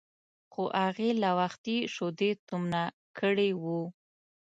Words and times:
خو 0.51 0.63
هغې 0.83 1.09
لا 1.21 1.31
وختي 1.39 1.77
شیدې 1.93 2.31
تومنه 2.47 2.83
کړي 3.19 3.49
وو. 3.61 3.81